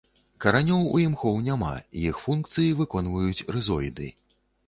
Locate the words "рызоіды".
3.57-4.07